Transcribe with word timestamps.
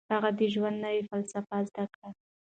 هغه 0.13 0.29
د 0.39 0.41
ژوند 0.53 0.77
نوې 0.85 1.01
فلسفه 1.09 1.55
زده 1.69 1.85
کړه. 1.93 2.09